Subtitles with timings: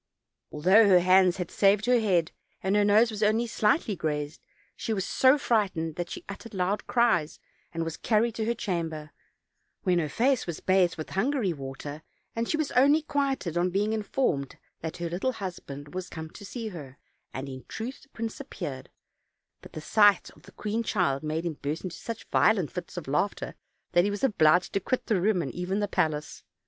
[0.51, 2.31] Although her hands had saved her head,
[2.63, 4.41] and her nose was only slightly grazed,
[4.75, 7.39] she was so frightened that she uttered loud cries,
[7.71, 9.11] and was carried to her chamber,
[9.83, 12.01] when her face was bathed with Hungary water,
[12.35, 16.31] and she was only quieted on being informed that her little hus band was come
[16.31, 16.97] to see her,
[17.31, 18.85] and in truth the prince ap OLD, OLD FAIRY TALES.
[19.61, 22.25] 355 > pearea, but the sight of the queen child made him burst into such
[22.31, 23.53] violent tits of laughter
[23.91, 26.43] that he was obliged to quit the room and even the palace.